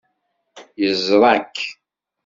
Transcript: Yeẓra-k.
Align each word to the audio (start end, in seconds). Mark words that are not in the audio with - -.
Yeẓra-k. 0.81 1.55